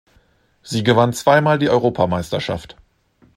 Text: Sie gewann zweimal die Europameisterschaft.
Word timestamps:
Sie 0.63 0.81
gewann 0.81 1.13
zweimal 1.13 1.59
die 1.59 1.69
Europameisterschaft. 1.69 2.75